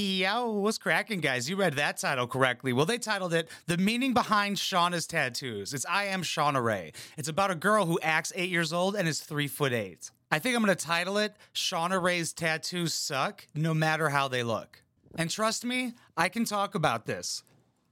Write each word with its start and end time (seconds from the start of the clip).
Yo, 0.00 0.52
what's 0.52 0.78
cracking, 0.78 1.18
guys? 1.18 1.50
You 1.50 1.56
read 1.56 1.72
that 1.72 1.96
title 1.96 2.28
correctly. 2.28 2.72
Well, 2.72 2.86
they 2.86 2.98
titled 2.98 3.34
it 3.34 3.48
The 3.66 3.76
Meaning 3.76 4.14
Behind 4.14 4.56
Shauna's 4.56 5.08
Tattoos. 5.08 5.74
It's 5.74 5.84
I 5.86 6.04
Am 6.04 6.22
Shauna 6.22 6.62
Rae. 6.62 6.92
It's 7.16 7.26
about 7.26 7.50
a 7.50 7.56
girl 7.56 7.84
who 7.84 7.98
acts 8.00 8.32
eight 8.36 8.48
years 8.48 8.72
old 8.72 8.94
and 8.94 9.08
is 9.08 9.18
three 9.18 9.48
foot 9.48 9.72
eight. 9.72 10.12
I 10.30 10.38
think 10.38 10.54
I'm 10.54 10.64
to 10.66 10.76
title 10.76 11.18
it 11.18 11.34
Shauna 11.52 12.00
Rae's 12.00 12.32
Tattoos 12.32 12.94
Suck 12.94 13.48
No 13.56 13.74
Matter 13.74 14.08
How 14.08 14.28
They 14.28 14.44
Look. 14.44 14.84
And 15.16 15.28
trust 15.28 15.64
me, 15.64 15.94
I 16.16 16.28
can 16.28 16.44
talk 16.44 16.76
about 16.76 17.06
this. 17.06 17.42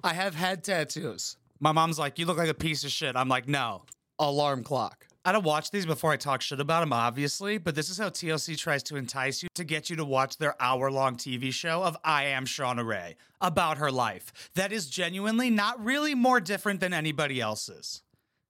I 0.05 0.15
have 0.15 0.37
had 0.37 0.63
tattoos. 0.63 1.37
My 1.59 1.73
mom's 1.73 1.99
like, 1.99 2.21
You 2.21 2.27
look 2.27 2.39
like 2.39 2.49
a 2.49 2.55
piece 2.55 2.85
of 2.85 2.93
shit. 2.93 3.17
I'm 3.17 3.29
like, 3.29 3.49
No. 3.49 3.83
Alarm 4.21 4.63
clock. 4.63 5.06
I 5.27 5.33
don't 5.33 5.45
watch 5.45 5.73
these 5.73 5.87
before 5.87 6.13
I 6.13 6.17
talk 6.17 6.41
shit 6.41 6.61
about 6.61 6.83
them, 6.83 6.93
obviously, 6.93 7.59
but 7.59 7.75
this 7.75 7.91
is 7.91 7.99
how 7.99 8.11
TLC 8.11 8.57
tries 8.57 8.85
to 8.85 8.95
entice 8.95 9.43
you 9.43 9.49
to 9.57 9.65
get 9.65 9.91
you 9.91 9.97
to 9.97 10.05
watch 10.05 10.39
their 10.39 10.55
hour 10.63 10.89
long 10.89 11.17
TV 11.17 11.53
show 11.53 11.83
of 11.83 11.97
I 12.05 12.27
Am 12.27 12.45
Shauna 12.45 12.87
Rae 12.87 13.17
about 13.41 13.79
her 13.79 13.91
life. 13.91 14.33
That 14.55 14.71
is 14.71 14.89
genuinely 14.89 15.51
not 15.51 15.85
really 15.85 16.15
more 16.15 16.39
different 16.39 16.79
than 16.79 16.95
anybody 16.95 17.41
else's. 17.41 18.05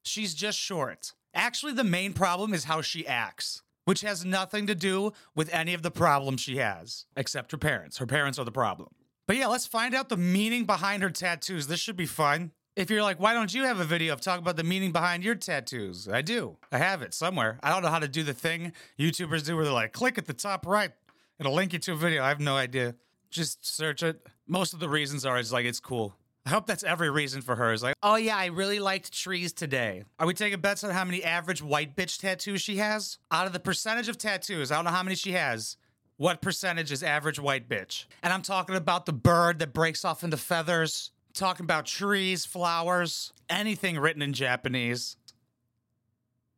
She's 0.05 0.35
just 0.35 0.59
short. 0.59 1.15
Actually, 1.33 1.73
the 1.73 1.83
main 1.83 2.13
problem 2.13 2.53
is 2.53 2.65
how 2.65 2.83
she 2.83 3.07
acts, 3.07 3.63
which 3.87 4.03
has 4.03 4.27
nothing 4.27 4.67
to 4.67 4.75
do 4.75 5.15
with 5.35 5.49
any 5.55 5.73
of 5.73 5.81
the 5.81 5.91
problems 5.91 6.43
she 6.43 6.59
has, 6.59 7.07
except 7.17 7.53
her 7.53 7.59
parents. 7.59 7.97
Her 7.97 8.07
parents 8.07 8.39
are 8.39 8.45
the 8.45 8.53
problem. 8.53 8.91
But 9.27 9.39
yeah, 9.39 9.47
let's 9.47 9.67
find 9.67 9.95
out 9.95 10.11
the 10.11 10.19
meaning 10.19 10.67
behind 10.67 11.03
her 11.03 11.11
tattoos. 11.11 11.69
This 11.69 11.81
should 11.81 11.97
be 11.97 12.05
fun. 12.05 12.53
If 12.77 12.91
you're 12.91 13.03
like, 13.03 13.19
why 13.19 13.33
don't 13.33 13.55
you 13.55 13.65
have 13.65 13.81
a 13.81 13.85
video 13.85 14.13
of 14.13 14.21
talking 14.21 14.43
about 14.43 14.57
the 14.57 14.63
meaning 14.63 14.93
behind 14.93 15.25
your 15.25 15.35
tattoos? 15.35 16.07
I 16.09 16.21
do. 16.21 16.59
I 16.71 16.77
have 16.77 17.01
it 17.01 17.15
somewhere. 17.15 17.59
I 17.63 17.71
don't 17.71 17.83
know 17.83 17.89
how 17.89 17.99
to 17.99 18.07
do 18.07 18.23
the 18.23 18.35
thing 18.35 18.75
YouTubers 18.99 19.47
do 19.47 19.57
where 19.57 19.65
they're 19.65 19.73
like, 19.73 19.95
click 19.95 20.19
at 20.19 20.27
the 20.27 20.35
top 20.35 20.67
right. 20.67 20.91
It'll 21.39 21.55
link 21.55 21.73
you 21.73 21.79
to 21.79 21.93
a 21.93 21.97
video. 21.97 22.23
I 22.23 22.29
have 22.29 22.39
no 22.39 22.55
idea. 22.55 22.95
Just 23.31 23.65
search 23.67 24.03
it. 24.03 24.27
Most 24.47 24.75
of 24.75 24.81
the 24.81 24.91
reasons 24.91 25.25
are 25.25 25.39
it's 25.39 25.53
like 25.53 25.65
it's 25.65 25.81
cool. 25.81 26.17
I 26.45 26.51
hope 26.51 26.67
that's 26.67 26.85
every 26.85 27.09
reason 27.09 27.41
for 27.41 27.57
her. 27.57 27.73
Is 27.73 27.83
like, 27.83 27.95
oh 28.03 28.17
yeah, 28.17 28.37
I 28.37 28.47
really 28.47 28.79
liked 28.79 29.11
trees 29.11 29.55
today. 29.55 30.05
Are 30.19 30.27
we 30.27 30.35
taking 30.35 30.61
bets 30.61 30.85
on 30.85 30.91
how 30.91 31.07
many 31.07 31.25
average 31.25 31.63
white 31.63 31.97
bitch 31.97 32.21
tattoos 32.21 32.61
she 32.61 32.77
has? 32.77 33.17
Out 33.31 33.47
of 33.47 33.55
the 33.55 33.59
percentage 33.59 34.09
of 34.09 34.19
tattoos, 34.19 34.71
I 34.71 34.75
don't 34.75 34.85
know 34.85 34.91
how 34.91 35.03
many 35.03 35.17
she 35.17 35.33
has. 35.33 35.79
What 36.19 36.43
percentage 36.43 36.93
is 36.93 37.03
average 37.03 37.41
white 37.41 37.71
bitch? 37.71 38.05
And 38.23 38.35
I'm 38.35 38.43
talking 38.43 38.77
about 38.77 39.07
the 39.07 39.13
bird 39.15 39.61
that 39.61 39.73
breaks 39.73 40.05
off 40.05 40.25
into 40.25 40.37
feathers, 40.37 41.11
talking 41.37 41.65
about 41.65 41.87
trees, 41.87 42.45
flowers, 42.45 43.33
anything 43.49 43.99
written 43.99 44.23
in 44.23 44.33
Japanese. 44.33 45.17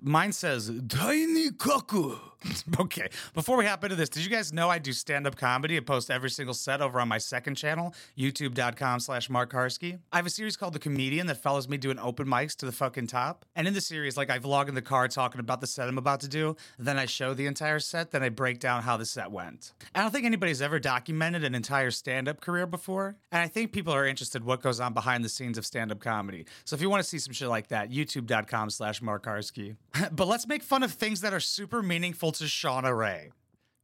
Mine 0.01 0.33
says 0.33 0.71
tiny 0.89 1.51
kaku. 1.51 2.19
okay, 2.81 3.09
before 3.35 3.57
we 3.57 3.67
hop 3.67 3.83
into 3.85 3.97
this, 3.97 4.09
did 4.09 4.25
you 4.25 4.31
guys 4.31 4.53
know 4.53 4.69
I 4.69 4.79
do 4.79 4.93
stand-up 4.93 5.37
comedy 5.37 5.77
and 5.77 5.85
post 5.85 6.11
every 6.11 6.31
single 6.31 6.55
set 6.55 6.81
over 6.81 7.01
on 7.01 7.09
my 7.09 7.19
second 7.19 7.57
channel, 7.57 7.95
youtube.com 8.17 9.01
slash 9.01 9.29
Mark 9.29 9.53
Harsky? 9.53 9.99
I 10.13 10.17
have 10.17 10.27
a 10.27 10.31
series 10.31 10.57
called 10.57 10.73
The 10.73 10.79
Comedian 10.79 11.27
that 11.27 11.39
follows 11.43 11.69
me 11.69 11.77
doing 11.77 11.99
open 11.99 12.29
mics 12.29 12.55
to 12.57 12.67
the 12.67 12.73
fucking 12.73 13.09
top. 13.09 13.45
And 13.57 13.67
in 13.67 13.75
the 13.75 13.81
series, 13.81 14.17
like 14.17 14.31
I 14.31 14.39
vlog 14.39 14.69
in 14.69 14.75
the 14.75 14.83
car 14.83 15.09
talking 15.09 15.41
about 15.41 15.61
the 15.61 15.67
set 15.67 15.89
I'm 15.89 15.99
about 15.99 16.21
to 16.21 16.29
do, 16.29 16.57
then 16.79 16.99
I 16.99 17.07
show 17.07 17.35
the 17.35 17.47
entire 17.47 17.81
set, 17.81 18.13
then 18.13 18.23
I 18.23 18.29
break 18.29 18.61
down 18.61 18.83
how 18.83 18.97
the 18.97 19.07
set 19.07 19.33
went. 19.33 19.73
I 19.95 20.03
don't 20.03 20.13
think 20.13 20.25
anybody's 20.25 20.63
ever 20.63 20.79
documented 20.79 21.45
an 21.45 21.55
entire 21.55 21.91
stand-up 21.91 22.41
career 22.41 22.67
before, 22.67 23.17
and 23.33 23.43
I 23.43 23.49
think 23.49 23.73
people 23.73 23.93
are 23.93 24.07
interested 24.07 24.45
what 24.45 24.63
goes 24.63 24.79
on 24.79 24.95
behind 24.95 25.25
the 25.25 25.29
scenes 25.29 25.59
of 25.59 25.67
stand-up 25.67 25.99
comedy. 25.99 26.47
So 26.65 26.77
if 26.77 26.83
you 26.83 26.89
want 26.89 27.03
to 27.03 27.09
see 27.09 27.19
some 27.19 27.33
shit 27.33 27.49
like 27.49 27.69
that, 27.69 27.91
youtube.com 27.91 28.71
slash 28.71 29.03
Mark 29.03 29.25
Harsky. 29.25 29.77
but 30.13 30.29
let's 30.29 30.47
make 30.47 30.63
fun 30.63 30.85
of 30.85 30.93
things 30.93 31.21
that 31.23 31.33
are 31.33 31.41
super 31.41 31.83
meaningful 31.83 32.28
to 32.33 32.45
Shauna 32.45 32.97
Rae. 32.97 33.31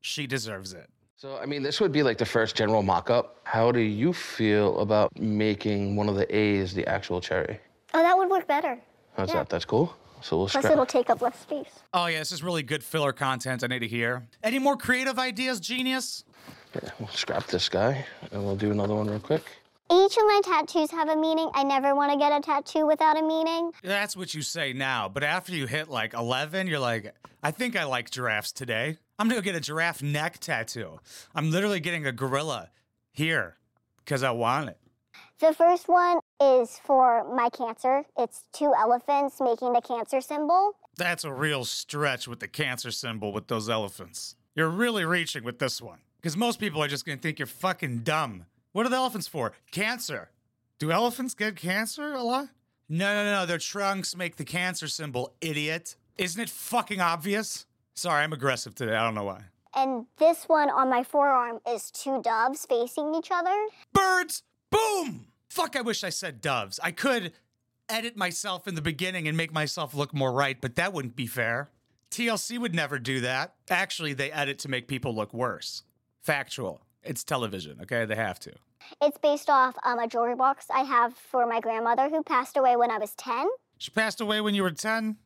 She 0.00 0.26
deserves 0.26 0.72
it. 0.72 0.88
So, 1.16 1.38
I 1.38 1.46
mean, 1.46 1.62
this 1.62 1.80
would 1.80 1.92
be 1.92 2.02
like 2.02 2.18
the 2.18 2.26
first 2.26 2.54
general 2.56 2.82
mock 2.82 3.08
up. 3.08 3.40
How 3.44 3.72
do 3.72 3.80
you 3.80 4.12
feel 4.12 4.78
about 4.80 5.18
making 5.18 5.96
one 5.96 6.08
of 6.08 6.16
the 6.16 6.26
A's 6.36 6.74
the 6.74 6.86
actual 6.86 7.20
cherry? 7.20 7.58
Oh, 7.94 8.02
that 8.02 8.16
would 8.16 8.28
work 8.28 8.46
better. 8.46 8.78
How's 9.16 9.28
Yeah. 9.30 9.36
that? 9.36 9.48
That's 9.48 9.64
cool. 9.64 9.94
So 10.20 10.36
we'll 10.38 10.48
Plus, 10.48 10.62
scrap. 10.62 10.72
it'll 10.72 10.86
take 10.86 11.08
up 11.10 11.20
less 11.22 11.38
space. 11.38 11.68
Oh 11.92 12.06
yeah, 12.06 12.18
this 12.18 12.32
is 12.32 12.42
really 12.42 12.62
good 12.62 12.82
filler 12.82 13.12
content 13.12 13.62
I 13.62 13.66
need 13.68 13.80
to 13.80 13.88
hear. 13.88 14.26
Any 14.42 14.58
more 14.58 14.76
creative 14.76 15.18
ideas, 15.18 15.60
genius? 15.60 16.24
Yeah, 16.74 16.90
we'll 16.98 17.08
scrap 17.08 17.46
this 17.46 17.68
guy 17.68 18.04
and 18.32 18.44
we'll 18.44 18.56
do 18.56 18.70
another 18.70 18.94
one 18.94 19.08
real 19.08 19.20
quick. 19.20 19.44
Each 19.92 20.16
of 20.16 20.24
my 20.24 20.40
tattoos 20.42 20.90
have 20.92 21.10
a 21.10 21.16
meaning. 21.16 21.50
I 21.54 21.62
never 21.62 21.94
want 21.94 22.10
to 22.10 22.18
get 22.18 22.32
a 22.32 22.40
tattoo 22.40 22.86
without 22.86 23.18
a 23.18 23.22
meaning. 23.22 23.70
That's 23.82 24.16
what 24.16 24.32
you 24.32 24.40
say 24.40 24.72
now, 24.72 25.10
but 25.10 25.22
after 25.22 25.54
you 25.54 25.66
hit 25.66 25.88
like 25.88 26.14
11, 26.14 26.68
you're 26.68 26.78
like, 26.78 27.14
I 27.42 27.50
think 27.50 27.76
I 27.76 27.84
like 27.84 28.10
giraffes 28.10 28.50
today. 28.50 28.96
I'm 29.18 29.28
gonna 29.28 29.40
go 29.40 29.44
get 29.44 29.54
a 29.54 29.60
giraffe 29.60 30.02
neck 30.02 30.38
tattoo. 30.38 31.00
I'm 31.34 31.50
literally 31.50 31.80
getting 31.80 32.06
a 32.06 32.12
gorilla 32.12 32.70
here 33.12 33.58
because 33.98 34.22
I 34.22 34.30
want 34.30 34.70
it. 34.70 34.78
The 35.38 35.52
first 35.52 35.86
one 35.88 36.20
is 36.40 36.80
for 36.82 37.22
my 37.36 37.50
cancer. 37.50 38.04
It's 38.18 38.44
two 38.54 38.72
elephants 38.76 39.38
making 39.38 39.74
the 39.74 39.82
cancer 39.82 40.22
symbol. 40.22 40.72
That's 40.96 41.24
a 41.24 41.32
real 41.32 41.64
stretch 41.64 42.26
with 42.26 42.40
the 42.40 42.48
cancer 42.48 42.90
symbol 42.90 43.32
with 43.32 43.48
those 43.48 43.68
elephants. 43.68 44.34
You're 44.54 44.70
really 44.70 45.04
reaching 45.04 45.44
with 45.44 45.58
this 45.58 45.82
one. 45.82 45.98
Because 46.16 46.38
most 46.38 46.58
people 46.58 46.82
are 46.82 46.88
just 46.88 47.04
gonna 47.04 47.18
think 47.18 47.38
you're 47.38 47.46
fucking 47.46 47.98
dumb. 47.98 48.46
What 48.74 48.86
are 48.86 48.88
the 48.88 48.96
elephants 48.96 49.28
for? 49.28 49.52
Cancer. 49.70 50.30
Do 50.80 50.90
elephants 50.90 51.34
get 51.34 51.54
cancer 51.54 52.12
a 52.12 52.24
lot? 52.24 52.48
No, 52.88 53.14
no, 53.14 53.30
no. 53.30 53.46
Their 53.46 53.58
trunks 53.58 54.16
make 54.16 54.34
the 54.34 54.44
cancer 54.44 54.88
symbol, 54.88 55.32
idiot. 55.40 55.94
Isn't 56.18 56.42
it 56.42 56.50
fucking 56.50 57.00
obvious? 57.00 57.66
Sorry, 57.94 58.24
I'm 58.24 58.32
aggressive 58.32 58.74
today. 58.74 58.96
I 58.96 59.04
don't 59.04 59.14
know 59.14 59.22
why. 59.22 59.42
And 59.76 60.06
this 60.18 60.46
one 60.48 60.70
on 60.70 60.90
my 60.90 61.04
forearm 61.04 61.60
is 61.68 61.92
two 61.92 62.20
doves 62.20 62.66
facing 62.66 63.14
each 63.14 63.28
other. 63.30 63.54
Birds! 63.92 64.42
Boom! 64.70 65.26
Fuck, 65.48 65.76
I 65.76 65.80
wish 65.80 66.02
I 66.02 66.10
said 66.10 66.40
doves. 66.40 66.80
I 66.82 66.90
could 66.90 67.30
edit 67.88 68.16
myself 68.16 68.66
in 68.66 68.74
the 68.74 68.82
beginning 68.82 69.28
and 69.28 69.36
make 69.36 69.52
myself 69.52 69.94
look 69.94 70.12
more 70.12 70.32
right, 70.32 70.60
but 70.60 70.74
that 70.74 70.92
wouldn't 70.92 71.14
be 71.14 71.28
fair. 71.28 71.70
TLC 72.10 72.58
would 72.58 72.74
never 72.74 72.98
do 72.98 73.20
that. 73.20 73.54
Actually, 73.70 74.14
they 74.14 74.32
edit 74.32 74.58
to 74.60 74.68
make 74.68 74.88
people 74.88 75.14
look 75.14 75.32
worse. 75.32 75.84
Factual. 76.22 76.80
It's 77.04 77.22
television, 77.24 77.78
okay? 77.82 78.04
They 78.04 78.16
have 78.16 78.38
to. 78.40 78.52
It's 79.02 79.18
based 79.18 79.50
off 79.50 79.76
um, 79.84 79.98
a 79.98 80.06
jewelry 80.06 80.34
box 80.34 80.66
I 80.74 80.80
have 80.80 81.14
for 81.14 81.46
my 81.46 81.60
grandmother 81.60 82.08
who 82.08 82.22
passed 82.22 82.56
away 82.56 82.76
when 82.76 82.90
I 82.90 82.98
was 82.98 83.14
10. 83.14 83.46
She 83.78 83.90
passed 83.90 84.20
away 84.20 84.40
when 84.40 84.54
you 84.54 84.62
were 84.62 84.70
10. 84.70 85.16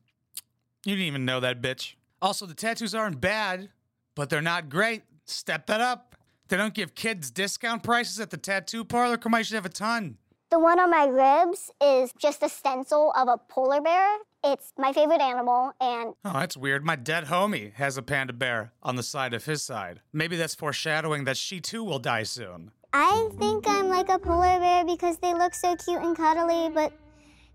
You 0.85 0.95
didn't 0.95 1.07
even 1.07 1.25
know 1.25 1.41
that 1.41 1.61
bitch. 1.61 1.95
Also, 2.21 2.47
the 2.47 2.55
tattoos 2.55 2.95
aren't 2.95 3.21
bad, 3.21 3.69
but 4.15 4.31
they're 4.31 4.43
not 4.43 4.69
great. 4.69 5.03
Step 5.27 5.67
that 5.67 5.81
up. 5.81 6.17
They 6.49 6.57
don't 6.57 6.75
give 6.75 6.95
kids 6.95 7.31
discount 7.31 7.83
prices 7.83 8.19
at 8.19 8.31
the 8.31 8.37
tattoo 8.37 8.85
parlor. 8.85 9.19
Come 9.19 9.35
on, 9.35 9.41
you 9.41 9.45
should 9.45 9.55
have 9.55 9.67
a 9.67 9.71
ton. 9.71 10.17
The 10.51 10.59
one 10.59 10.81
on 10.81 10.91
my 10.91 11.05
ribs 11.05 11.71
is 11.83 12.11
just 12.19 12.43
a 12.43 12.49
stencil 12.49 13.13
of 13.15 13.29
a 13.29 13.37
polar 13.37 13.83
bear. 13.83 14.17
It's 14.45 14.73
my 14.79 14.93
favorite 14.93 15.21
animal, 15.21 15.73
and 15.81 16.15
Oh, 16.25 16.33
that's 16.35 16.57
weird. 16.57 16.85
My 16.85 16.95
dead 16.97 17.25
homie 17.27 17.73
has 17.75 17.97
a 17.97 18.03
panda 18.03 18.33
bear 18.33 18.73
on 18.83 18.97
the 18.97 19.03
side 19.03 19.35
of 19.35 19.45
his 19.47 19.63
side. 19.63 20.01
Maybe 20.13 20.37
that's 20.37 20.55
foreshadowing 20.55 21.25
that 21.25 21.37
she 21.37 21.61
too 21.61 21.83
will 21.83 21.99
die 21.99 22.23
soon. 22.23 22.71
I 22.93 23.29
think 23.39 23.67
I'm 23.67 23.89
like 23.89 24.09
a 24.09 24.19
polar 24.19 24.59
bear 24.61 24.85
because 24.85 25.19
they 25.19 25.35
look 25.35 25.55
so 25.55 25.75
cute 25.77 26.01
and 26.03 26.17
cuddly, 26.17 26.71
but 26.73 26.93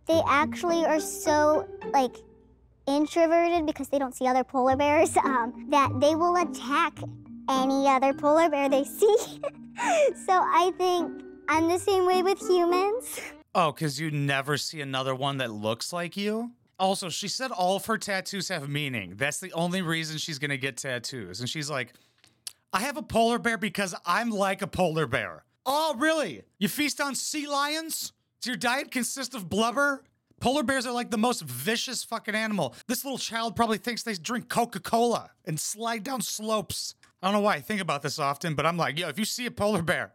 they 0.07 0.21
actually 0.27 0.85
are 0.85 0.99
so 0.99 1.67
like 1.93 2.17
introverted 2.85 3.65
because 3.65 3.87
they 3.87 3.97
don't 3.97 4.13
see 4.15 4.27
other 4.27 4.43
polar 4.43 4.75
bears 4.75 5.15
um, 5.23 5.67
that 5.69 5.89
they 6.01 6.15
will 6.15 6.35
attack 6.35 6.99
any 7.49 7.87
other 7.87 8.13
polar 8.13 8.49
bear 8.49 8.67
they 8.69 8.83
see. 8.83 9.15
so 10.25 10.33
I 10.33 10.71
think 10.77 11.23
I'm 11.47 11.69
the 11.69 11.79
same 11.79 12.05
way 12.05 12.21
with 12.23 12.39
humans. 12.39 13.19
Oh, 13.55 13.71
because 13.71 13.99
you 13.99 14.09
never 14.09 14.57
see 14.57 14.81
another 14.81 15.13
one 15.13 15.37
that 15.37 15.51
looks 15.51 15.93
like 15.93 16.17
you? 16.17 16.53
Also, 16.83 17.07
she 17.07 17.29
said 17.29 17.49
all 17.49 17.77
of 17.77 17.85
her 17.85 17.97
tattoos 17.97 18.49
have 18.49 18.67
meaning. 18.67 19.13
That's 19.15 19.39
the 19.39 19.53
only 19.53 19.81
reason 19.81 20.17
she's 20.17 20.37
gonna 20.37 20.57
get 20.57 20.75
tattoos. 20.75 21.39
And 21.39 21.49
she's 21.49 21.69
like, 21.69 21.93
I 22.73 22.81
have 22.81 22.97
a 22.97 23.01
polar 23.01 23.39
bear 23.39 23.57
because 23.57 23.95
I'm 24.05 24.29
like 24.29 24.61
a 24.61 24.67
polar 24.67 25.07
bear. 25.07 25.45
Oh, 25.65 25.95
really? 25.97 26.41
You 26.59 26.67
feast 26.67 26.99
on 26.99 27.15
sea 27.15 27.47
lions? 27.47 28.11
Does 28.41 28.47
your 28.47 28.57
diet 28.57 28.91
consist 28.91 29.33
of 29.33 29.47
blubber? 29.47 30.03
Polar 30.41 30.61
bears 30.63 30.85
are 30.85 30.91
like 30.91 31.09
the 31.09 31.17
most 31.17 31.43
vicious 31.43 32.03
fucking 32.03 32.35
animal. 32.35 32.75
This 32.87 33.05
little 33.05 33.17
child 33.17 33.55
probably 33.55 33.77
thinks 33.77 34.03
they 34.03 34.15
drink 34.15 34.49
Coca 34.49 34.81
Cola 34.81 35.29
and 35.45 35.57
slide 35.57 36.03
down 36.03 36.19
slopes. 36.19 36.95
I 37.21 37.27
don't 37.27 37.33
know 37.33 37.39
why 37.39 37.55
I 37.55 37.61
think 37.61 37.79
about 37.79 38.01
this 38.01 38.19
often, 38.19 38.55
but 38.55 38.65
I'm 38.65 38.75
like, 38.75 38.99
yo, 38.99 39.07
if 39.07 39.17
you 39.17 39.23
see 39.23 39.45
a 39.45 39.51
polar 39.51 39.81
bear, 39.81 40.11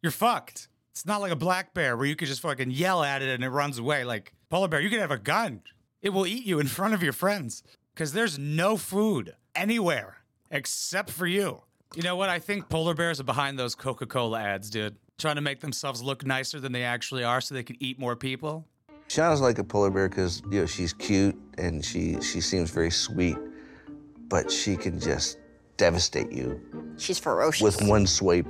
you're 0.00 0.12
fucked. 0.12 0.68
It's 0.92 1.04
not 1.04 1.20
like 1.20 1.30
a 1.30 1.36
black 1.36 1.74
bear 1.74 1.94
where 1.94 2.06
you 2.06 2.16
could 2.16 2.28
just 2.28 2.40
fucking 2.40 2.70
yell 2.70 3.02
at 3.02 3.20
it 3.20 3.28
and 3.28 3.44
it 3.44 3.50
runs 3.50 3.78
away. 3.78 4.04
Like 4.04 4.32
polar 4.48 4.68
bear, 4.68 4.80
you 4.80 4.88
could 4.88 5.00
have 5.00 5.10
a 5.10 5.18
gun. 5.18 5.60
It 6.02 6.10
will 6.10 6.26
eat 6.26 6.44
you 6.46 6.58
in 6.60 6.66
front 6.66 6.94
of 6.94 7.02
your 7.02 7.12
friends 7.12 7.62
because 7.94 8.12
there's 8.12 8.38
no 8.38 8.76
food 8.76 9.34
anywhere 9.54 10.18
except 10.50 11.10
for 11.10 11.26
you. 11.26 11.62
You 11.94 12.02
know 12.02 12.16
what? 12.16 12.28
I 12.28 12.38
think 12.38 12.68
polar 12.68 12.94
bears 12.94 13.20
are 13.20 13.24
behind 13.24 13.58
those 13.58 13.74
Coca 13.74 14.06
Cola 14.06 14.40
ads, 14.40 14.70
dude. 14.70 14.96
Trying 15.18 15.34
to 15.36 15.42
make 15.42 15.60
themselves 15.60 16.02
look 16.02 16.24
nicer 16.24 16.58
than 16.60 16.72
they 16.72 16.84
actually 16.84 17.24
are 17.24 17.40
so 17.40 17.54
they 17.54 17.62
can 17.62 17.76
eat 17.80 17.98
more 17.98 18.16
people. 18.16 18.66
Shauna's 19.08 19.40
like 19.40 19.58
a 19.58 19.64
polar 19.64 19.90
bear 19.90 20.08
because 20.08 20.40
you 20.50 20.60
know 20.60 20.66
she's 20.66 20.92
cute 20.92 21.36
and 21.58 21.84
she 21.84 22.20
she 22.22 22.40
seems 22.40 22.70
very 22.70 22.90
sweet, 22.92 23.36
but 24.28 24.50
she 24.50 24.76
can 24.76 24.98
just 25.00 25.36
devastate 25.76 26.30
you 26.30 26.60
She's 26.96 27.18
ferocious. 27.18 27.60
with 27.62 27.82
one 27.88 28.06
swipe. 28.06 28.46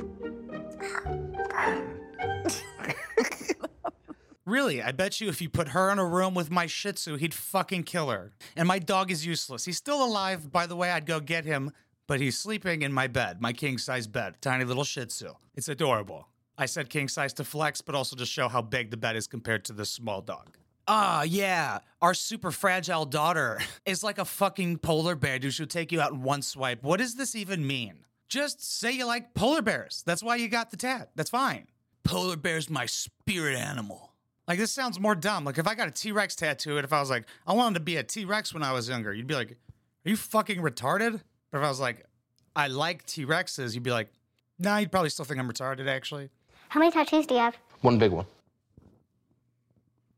Really, 4.50 4.82
I 4.82 4.90
bet 4.90 5.20
you 5.20 5.28
if 5.28 5.40
you 5.40 5.48
put 5.48 5.68
her 5.68 5.92
in 5.92 6.00
a 6.00 6.04
room 6.04 6.34
with 6.34 6.50
my 6.50 6.66
Shih 6.66 6.90
Tzu, 6.90 7.14
he'd 7.14 7.32
fucking 7.32 7.84
kill 7.84 8.10
her. 8.10 8.32
And 8.56 8.66
my 8.66 8.80
dog 8.80 9.12
is 9.12 9.24
useless. 9.24 9.64
He's 9.64 9.76
still 9.76 10.04
alive, 10.04 10.50
by 10.50 10.66
the 10.66 10.74
way. 10.74 10.90
I'd 10.90 11.06
go 11.06 11.20
get 11.20 11.44
him, 11.44 11.70
but 12.08 12.18
he's 12.18 12.36
sleeping 12.36 12.82
in 12.82 12.92
my 12.92 13.06
bed, 13.06 13.40
my 13.40 13.52
king 13.52 13.78
size 13.78 14.08
bed, 14.08 14.34
tiny 14.40 14.64
little 14.64 14.82
Shih 14.82 15.06
Tzu. 15.06 15.34
It's 15.54 15.68
adorable. 15.68 16.26
I 16.58 16.66
said 16.66 16.90
king 16.90 17.06
size 17.06 17.32
to 17.34 17.44
flex, 17.44 17.80
but 17.80 17.94
also 17.94 18.16
to 18.16 18.26
show 18.26 18.48
how 18.48 18.60
big 18.60 18.90
the 18.90 18.96
bed 18.96 19.14
is 19.14 19.28
compared 19.28 19.64
to 19.66 19.72
this 19.72 19.88
small 19.88 20.20
dog. 20.20 20.58
Ah, 20.88 21.22
yeah. 21.22 21.78
Our 22.02 22.12
super 22.12 22.50
fragile 22.50 23.04
daughter 23.04 23.60
is 23.86 24.02
like 24.02 24.18
a 24.18 24.24
fucking 24.24 24.78
polar 24.78 25.14
bear 25.14 25.38
who 25.40 25.52
should 25.52 25.70
take 25.70 25.92
you 25.92 26.00
out 26.00 26.10
in 26.10 26.22
one 26.24 26.42
swipe. 26.42 26.82
What 26.82 26.98
does 26.98 27.14
this 27.14 27.36
even 27.36 27.64
mean? 27.64 28.00
Just 28.28 28.80
say 28.80 28.90
you 28.90 29.06
like 29.06 29.32
polar 29.32 29.62
bears. 29.62 30.02
That's 30.04 30.24
why 30.24 30.34
you 30.34 30.48
got 30.48 30.72
the 30.72 30.76
tat. 30.76 31.10
That's 31.14 31.30
fine. 31.30 31.68
Polar 32.02 32.36
bear's 32.36 32.68
my 32.68 32.86
spirit 32.86 33.56
animal. 33.56 34.09
Like 34.50 34.58
this 34.58 34.72
sounds 34.72 34.98
more 34.98 35.14
dumb. 35.14 35.44
Like 35.44 35.58
if 35.58 35.68
I 35.68 35.76
got 35.76 35.86
a 35.86 35.92
T-Rex 35.92 36.34
tattoo 36.34 36.76
and 36.76 36.84
if 36.84 36.92
I 36.92 36.98
was 36.98 37.08
like, 37.08 37.24
I 37.46 37.52
wanted 37.52 37.74
to 37.74 37.84
be 37.84 37.98
a 37.98 38.02
T-Rex 38.02 38.52
when 38.52 38.64
I 38.64 38.72
was 38.72 38.88
younger, 38.88 39.14
you'd 39.14 39.28
be 39.28 39.36
like, 39.36 39.52
Are 39.52 40.10
you 40.10 40.16
fucking 40.16 40.58
retarded? 40.58 41.20
But 41.52 41.58
if 41.58 41.64
I 41.64 41.68
was 41.68 41.78
like, 41.78 42.04
I 42.56 42.66
like 42.66 43.06
T-Rexes, 43.06 43.74
you'd 43.74 43.84
be 43.84 43.92
like, 43.92 44.08
Nah, 44.58 44.78
you'd 44.78 44.90
probably 44.90 45.10
still 45.10 45.24
think 45.24 45.38
I'm 45.38 45.48
retarded 45.48 45.86
actually. 45.86 46.30
How 46.68 46.80
many 46.80 46.90
tattoos 46.90 47.26
do 47.26 47.34
you 47.34 47.40
have? 47.40 47.56
One 47.82 47.96
big 48.00 48.10
one. 48.10 48.26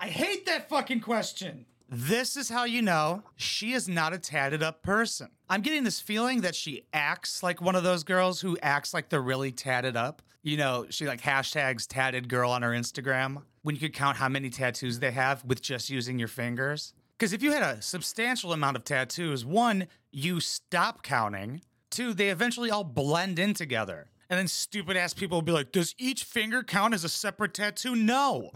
I 0.01 0.07
hate 0.07 0.47
that 0.47 0.67
fucking 0.71 1.01
question. 1.01 1.67
This 1.91 2.35
is 2.39 2.49
how 2.49 2.65
you 2.65 2.81
know 2.81 3.25
she 3.37 3.75
is 3.75 3.87
not 3.87 4.15
a 4.15 4.19
tatted 4.19 4.63
up 4.63 4.83
person. 4.83 5.29
I'm 5.51 5.61
getting 5.61 5.85
this 5.85 6.01
feeling 6.01 6.41
that 6.41 6.55
she 6.55 6.87
acts 6.95 7.43
like 7.43 7.61
one 7.61 7.77
of 7.77 7.85
those 7.85 8.03
girls 8.03 8.41
who 8.41 8.57
acts 8.63 8.95
like 8.95 9.11
they're 9.11 9.21
really 9.21 9.53
tatted 9.53 9.95
up. 9.95 10.23
You 10.43 10.57
know, 10.57 10.87
she 10.89 11.07
like 11.07 11.21
hashtags 11.21 11.87
tatted 11.87 12.31
girl 12.31 12.51
on 12.51 12.63
her 12.63 12.71
Instagram 12.71 13.43
when 13.63 13.75
you 13.75 13.81
could 13.81 13.95
count 13.95 14.17
how 14.17 14.29
many 14.29 14.51
tattoos 14.51 14.99
they 14.99 15.13
have 15.13 15.45
with 15.45 15.63
just 15.63 15.91
using 15.91 16.19
your 16.19 16.29
fingers. 16.29 16.93
Because 17.19 17.33
if 17.33 17.43
you 17.43 17.53
had 17.53 17.63
a 17.63 17.81
substantial 17.81 18.53
amount 18.53 18.77
of 18.77 18.85
tattoos, 18.85 19.45
one, 19.45 19.87
you 20.11 20.41
stop 20.41 21.03
counting. 21.03 21.63
Two, 21.91 22.15
they 22.15 22.31
eventually 22.31 22.71
all 22.71 22.85
blend 22.85 23.39
in 23.39 23.55
together. 23.55 24.11
And 24.29 24.39
then 24.39 24.49
stupid 24.49 24.97
ass 24.97 25.15
people 25.15 25.37
will 25.37 25.43
be 25.43 25.53
like, 25.53 25.73
does 25.73 25.95
each 25.99 26.25
finger 26.25 26.63
count 26.63 26.95
as 26.95 27.05
a 27.05 27.09
separate 27.09 27.55
tattoo? 27.55 27.95
No 27.95 28.51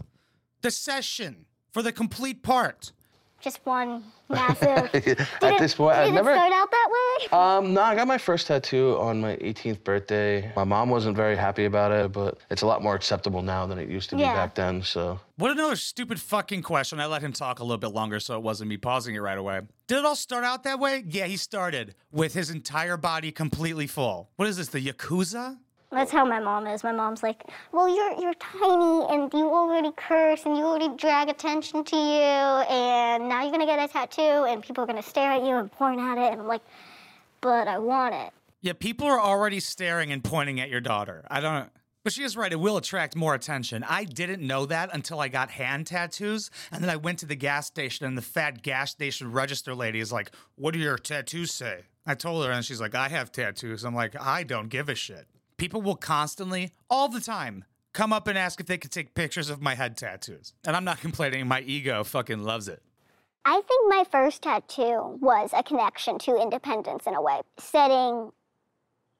the 0.61 0.71
session 0.71 1.45
for 1.71 1.81
the 1.81 1.91
complete 1.91 2.43
part. 2.43 2.91
Just 3.39 3.59
one 3.65 4.03
massive. 4.29 4.91
Did 5.03 5.19
At 5.41 5.59
this 5.59 5.75
point, 5.75 5.95
did 5.95 6.01
I've 6.01 6.09
it 6.09 6.13
never. 6.13 6.33
start 6.33 6.51
out 6.51 6.71
that 6.71 6.86
way? 7.19 7.27
Um, 7.37 7.73
no, 7.73 7.81
I 7.81 7.95
got 7.95 8.07
my 8.07 8.17
first 8.17 8.47
tattoo 8.47 8.97
on 8.99 9.21
my 9.21 9.35
18th 9.37 9.83
birthday. 9.83 10.51
My 10.55 10.63
mom 10.63 10.89
wasn't 10.89 11.15
very 11.15 11.35
happy 11.35 11.65
about 11.65 11.91
it, 11.91 12.11
but 12.11 12.37
it's 12.49 12.61
a 12.61 12.65
lot 12.67 12.81
more 12.81 12.95
acceptable 12.95 13.41
now 13.41 13.65
than 13.65 13.77
it 13.79 13.89
used 13.89 14.09
to 14.11 14.15
be 14.15 14.23
back 14.23 14.55
then. 14.55 14.81
So 14.83 15.19
What 15.37 15.51
another 15.51 15.75
stupid 15.75 16.19
fucking 16.19 16.61
question. 16.63 16.99
I 16.99 17.05
let 17.05 17.21
him 17.21 17.33
talk 17.33 17.59
a 17.59 17.63
little 17.63 17.77
bit 17.77 17.89
longer 17.89 18.19
so 18.19 18.35
it 18.35 18.43
wasn't 18.43 18.69
me 18.69 18.77
pausing 18.77 19.15
it 19.15 19.19
right 19.19 19.37
away. 19.37 19.61
Did 19.87 19.99
it 19.99 20.05
all 20.05 20.15
start 20.15 20.43
out 20.43 20.63
that 20.63 20.79
way? 20.79 21.03
Yeah, 21.07 21.25
he 21.25 21.37
started 21.37 21.95
with 22.11 22.33
his 22.33 22.49
entire 22.49 22.97
body 22.97 23.31
completely 23.31 23.87
full. 23.87 24.29
What 24.35 24.47
is 24.47 24.57
this, 24.57 24.67
the 24.67 24.79
Yakuza? 24.85 25.57
That's 25.89 26.11
how 26.11 26.25
my 26.25 26.39
mom 26.41 26.67
is. 26.67 26.83
My 26.83 26.91
mom's 26.91 27.23
like, 27.23 27.43
"Well, 27.71 27.87
you're 27.87 28.11
you're 28.19 28.33
tiny 28.33 29.05
and 29.09 29.33
you 29.33 29.49
already 29.49 29.91
curse 29.95 30.45
and 30.45 30.57
you 30.57 30.65
already 30.65 30.89
drag 30.97 31.29
attention 31.29 31.85
to 31.85 31.95
you, 31.95 32.65
and 32.69 33.29
now 33.29 33.43
you're 33.43 33.51
gonna 33.51 33.65
get 33.65 33.79
a 33.79 33.87
tattoo 33.87 34.43
and 34.49 34.61
people 34.61 34.83
are 34.83 34.87
gonna 34.87 35.01
stare 35.01 35.31
at 35.31 35.43
you 35.43 35.55
and 35.55 35.71
point 35.71 36.01
at 36.01 36.17
it." 36.17 36.33
And 36.33 36.41
I'm 36.41 36.47
like, 36.47 36.61
"But 37.41 37.67
I 37.67 37.77
want 37.79 38.15
it." 38.15 38.33
Yeah, 38.61 38.73
people 38.73 39.07
are 39.07 39.19
already 39.19 39.59
staring 39.59 40.11
and 40.11 40.23
pointing 40.23 40.59
at 40.59 40.69
your 40.69 40.81
daughter. 40.81 41.25
I 41.29 41.39
don't. 41.39 41.69
But 42.03 42.13
she 42.13 42.23
is 42.23 42.37
right, 42.37 42.53
it 42.53 42.59
will 42.59 42.77
attract 42.77 43.17
more 43.17 43.33
attention. 43.33 43.83
I 43.83 44.05
didn't 44.05 44.41
know 44.41 44.65
that 44.67 44.91
until 44.93 45.19
I 45.19 45.27
got 45.27 45.49
hand 45.49 45.87
tattoos. 45.87 46.49
And 46.71 46.81
then 46.81 46.89
I 46.89 46.95
went 46.95 47.19
to 47.19 47.25
the 47.25 47.35
gas 47.35 47.67
station, 47.67 48.05
and 48.05 48.17
the 48.17 48.21
fat 48.21 48.63
gas 48.63 48.91
station 48.91 49.31
register 49.31 49.75
lady 49.75 49.99
is 49.99 50.11
like, 50.11 50.31
What 50.55 50.73
do 50.73 50.79
your 50.79 50.97
tattoos 50.97 51.51
say? 51.53 51.81
I 52.05 52.15
told 52.15 52.45
her, 52.45 52.51
and 52.51 52.63
she's 52.63 52.79
like, 52.79 52.95
I 52.95 53.09
have 53.09 53.33
tattoos. 53.33 53.83
I'm 53.83 53.93
like, 53.93 54.15
I 54.19 54.43
don't 54.43 54.69
give 54.69 54.87
a 54.87 54.95
shit. 54.95 55.27
People 55.57 55.81
will 55.81 55.97
constantly, 55.97 56.71
all 56.89 57.09
the 57.09 57.19
time, 57.19 57.65
come 57.93 58.13
up 58.13 58.27
and 58.27 58.37
ask 58.37 58.61
if 58.61 58.67
they 58.67 58.77
could 58.77 58.91
take 58.91 59.13
pictures 59.13 59.49
of 59.49 59.61
my 59.61 59.75
head 59.75 59.97
tattoos. 59.97 60.53
And 60.65 60.77
I'm 60.77 60.85
not 60.85 61.01
complaining, 61.01 61.45
my 61.47 61.59
ego 61.61 62.05
fucking 62.05 62.41
loves 62.43 62.69
it. 62.69 62.81
I 63.49 63.61
think 63.61 63.87
my 63.87 64.03
first 64.11 64.41
tattoo 64.41 65.17
was 65.21 65.51
a 65.55 65.63
connection 65.63 66.19
to 66.19 66.35
independence 66.35 67.07
in 67.07 67.13
a 67.13 67.21
way, 67.21 67.39
setting 67.57 68.33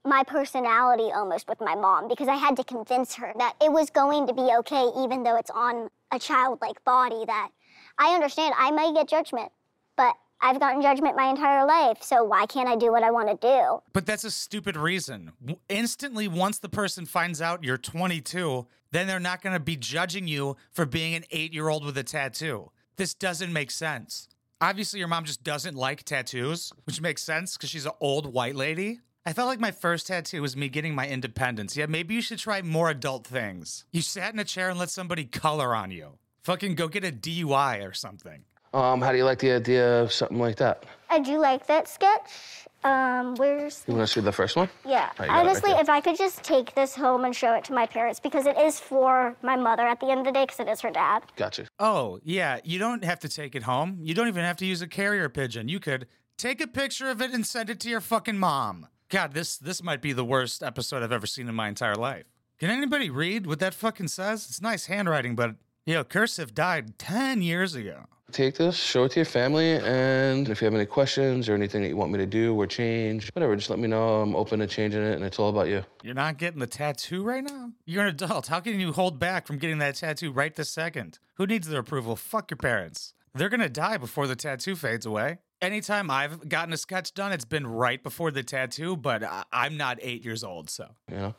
my 0.04 0.26
personality 0.26 1.14
almost 1.16 1.48
with 1.48 1.62
my 1.62 1.76
mom 1.76 2.10
because 2.10 2.28
I 2.28 2.36
had 2.36 2.58
to 2.58 2.66
convince 2.66 3.16
her 3.16 3.32
that 3.38 3.56
it 3.62 3.72
was 3.72 3.90
going 3.90 4.28
to 4.28 4.34
be 4.34 4.52
okay, 4.60 4.90
even 4.98 5.24
though 5.24 5.38
it's 5.38 5.50
on 5.50 5.88
a 6.12 6.20
childlike 6.20 6.84
body. 6.84 7.24
That 7.26 7.52
I 7.98 8.16
understand 8.16 8.54
I 8.58 8.70
might 8.72 8.94
get 8.94 9.08
judgment, 9.08 9.50
but 9.96 10.14
I've 10.42 10.60
gotten 10.60 10.82
judgment 10.82 11.16
my 11.16 11.30
entire 11.30 11.66
life, 11.66 12.04
so 12.04 12.26
why 12.26 12.48
can't 12.48 12.68
I 12.68 12.76
do 12.76 12.92
what 12.92 13.04
I 13.04 13.12
want 13.12 13.30
to 13.30 13.48
do? 13.48 13.82
But 13.94 14.06
that's 14.06 14.26
a 14.26 14.32
stupid 14.32 14.76
reason. 14.76 15.32
Instantly, 15.70 16.28
once 16.28 16.60
the 16.60 16.68
person 16.68 17.06
finds 17.06 17.42
out 17.42 17.64
you're 17.64 17.78
22, 17.78 18.68
then 18.92 19.08
they're 19.08 19.22
not 19.22 19.42
going 19.42 19.54
to 19.54 19.62
be 19.62 19.78
judging 19.78 20.28
you 20.28 20.58
for 20.74 20.86
being 20.86 21.16
an 21.16 21.24
eight 21.32 21.54
year 21.54 21.70
old 21.70 21.86
with 21.86 21.98
a 21.98 22.04
tattoo. 22.04 22.72
This 22.98 23.14
doesn't 23.14 23.54
make 23.54 23.70
sense. 23.70 24.28
Obviously, 24.60 24.98
your 24.98 25.08
mom 25.08 25.24
just 25.24 25.44
doesn't 25.44 25.76
like 25.76 26.04
tattoos, 26.04 26.74
which 26.86 27.00
makes 27.00 27.22
sense 27.22 27.56
because 27.56 27.70
she's 27.70 27.86
an 27.86 27.92
old 28.02 28.34
white 28.34 28.56
lady. 28.56 29.02
I 29.24 29.34
felt 29.34 29.48
like 29.48 29.60
my 29.60 29.70
first 29.70 30.08
tattoo 30.08 30.42
was 30.42 30.58
me 30.58 30.68
getting 30.68 30.96
my 30.96 31.08
independence. 31.08 31.78
Yeah, 31.78 31.86
maybe 31.86 32.16
you 32.16 32.24
should 32.24 32.40
try 32.40 32.64
more 32.64 32.90
adult 32.90 33.28
things. 33.28 33.86
You 33.92 34.02
sat 34.02 34.34
in 34.34 34.40
a 34.40 34.44
chair 34.44 34.70
and 34.70 34.80
let 34.80 34.90
somebody 34.90 35.26
color 35.26 35.76
on 35.76 35.92
you. 35.92 36.18
Fucking 36.42 36.74
go 36.74 36.88
get 36.88 37.06
a 37.06 37.12
DUI 37.12 37.88
or 37.88 37.94
something. 37.94 38.46
Um, 38.74 39.02
how 39.02 39.12
do 39.12 39.18
you 39.20 39.26
like 39.26 39.40
the 39.40 39.52
idea 39.52 40.02
of 40.02 40.12
something 40.12 40.40
like 40.40 40.56
that? 40.56 40.84
I 41.12 41.20
do 41.20 41.38
like 41.38 41.68
that 41.68 41.88
sketch. 41.88 42.66
Um, 42.88 43.36
where's 43.36 43.84
You 43.88 43.96
want 43.96 44.08
to 44.08 44.14
see 44.14 44.22
the 44.22 44.32
first 44.32 44.56
one? 44.56 44.70
Yeah. 44.86 45.10
You 45.14 45.18
got 45.18 45.26
it 45.26 45.30
right 45.30 45.40
Honestly, 45.40 45.72
there. 45.72 45.82
if 45.82 45.90
I 45.90 46.00
could 46.02 46.18
just 46.18 46.44
take 46.44 46.74
this 46.76 46.96
home 46.96 47.26
and 47.26 47.36
show 47.36 47.54
it 47.54 47.64
to 47.66 47.74
my 47.74 47.86
parents 47.86 48.20
because 48.20 48.46
it 48.46 48.58
is 48.58 48.80
for 48.80 49.36
my 49.42 49.56
mother 49.56 49.84
at 49.84 50.00
the 50.00 50.08
end 50.10 50.22
of 50.22 50.26
the 50.26 50.32
day 50.32 50.46
because 50.46 50.60
it 50.60 50.70
is 50.70 50.82
her 50.82 50.92
dad. 50.92 51.24
Gotcha. 51.36 51.66
Oh, 51.80 52.20
yeah, 52.24 52.60
you 52.64 52.80
don't 52.80 53.04
have 53.04 53.20
to 53.20 53.30
take 53.30 53.56
it 53.56 53.64
home. 53.64 53.98
You 54.02 54.14
don't 54.14 54.28
even 54.28 54.44
have 54.44 54.58
to 54.58 54.66
use 54.66 54.82
a 54.82 54.88
carrier 54.88 55.28
pigeon. 55.30 55.68
You 55.68 55.80
could 55.80 56.08
take 56.38 56.62
a 56.62 56.68
picture 56.68 57.10
of 57.10 57.22
it 57.22 57.34
and 57.34 57.46
send 57.46 57.70
it 57.70 57.80
to 57.82 57.90
your 57.90 58.02
fucking 58.02 58.38
mom. 58.38 58.88
God, 59.10 59.34
this 59.34 59.58
this 59.58 59.82
might 59.84 60.02
be 60.02 60.14
the 60.14 60.26
worst 60.26 60.62
episode 60.64 61.02
I've 61.04 61.12
ever 61.12 61.28
seen 61.28 61.48
in 61.48 61.56
my 61.56 61.68
entire 61.70 61.96
life. 61.96 62.26
Can 62.60 62.70
anybody 62.70 63.10
read 63.10 63.46
what 63.46 63.60
that 63.60 63.74
fucking 63.74 64.08
says? 64.08 64.46
It's 64.50 64.62
nice 64.62 64.88
handwriting, 64.88 65.36
but 65.36 65.56
yo, 65.88 66.04
Cursive 66.04 66.54
died 66.54 67.00
10 67.00 67.42
years 67.42 67.74
ago. 67.74 68.04
Take 68.34 68.56
this, 68.58 68.76
show 68.76 69.06
it 69.06 69.12
to 69.14 69.20
your 69.22 69.26
family, 69.26 69.76
and 69.78 70.50
if 70.50 70.62
you 70.62 70.66
have 70.66 70.76
any 70.76 70.86
questions 70.86 71.48
or 71.48 71.54
anything 71.56 71.82
that 71.82 71.88
you 71.88 71.96
want 71.96 72.12
me 72.12 72.18
to 72.18 72.26
do 72.26 72.54
or 72.56 72.68
change, 72.68 73.30
whatever, 73.34 73.56
just 73.56 73.70
let 73.70 73.80
me 73.80 73.88
know. 73.88 74.22
I'm 74.22 74.36
open 74.36 74.60
to 74.60 74.68
changing 74.68 75.02
it, 75.02 75.16
and 75.16 75.24
it's 75.24 75.40
all 75.40 75.48
about 75.50 75.70
you. 75.70 75.86
You're 76.04 76.14
not 76.14 76.38
getting 76.38 76.60
the 76.60 76.68
tattoo 76.68 77.24
right 77.24 77.42
now? 77.44 77.72
You're 77.86 78.04
an 78.04 78.10
adult. 78.10 78.48
How 78.48 78.60
can 78.60 78.82
you 78.82 78.92
hold 78.92 79.18
back 79.18 79.48
from 79.48 79.58
getting 79.60 79.78
that 79.78 79.96
tattoo 79.96 80.34
right 80.34 80.54
this 80.54 80.70
second? 80.70 81.20
Who 81.36 81.48
needs 81.48 81.70
their 81.70 81.80
approval? 81.80 82.18
Fuck 82.18 82.52
your 82.52 82.58
parents. 82.58 83.14
They're 83.34 83.48
gonna 83.50 83.70
die 83.70 83.96
before 83.96 84.28
the 84.28 84.36
tattoo 84.36 84.76
fades 84.76 85.06
away. 85.06 85.38
Anytime 85.62 86.12
I've 86.12 86.50
gotten 86.50 86.74
a 86.74 86.78
sketch 86.78 87.14
done, 87.14 87.32
it's 87.32 87.46
been 87.46 87.66
right 87.66 88.04
before 88.04 88.32
the 88.32 88.44
tattoo, 88.44 88.98
but 88.98 89.24
I- 89.24 89.46
I'm 89.54 89.78
not 89.78 90.00
eight 90.02 90.26
years 90.26 90.44
old, 90.44 90.70
so. 90.70 90.90
You 91.10 91.16
know, 91.18 91.36